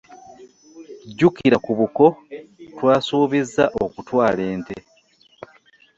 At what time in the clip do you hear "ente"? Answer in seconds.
4.53-4.77